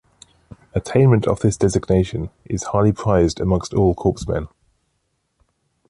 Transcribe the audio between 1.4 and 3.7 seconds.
this designation is highly prized among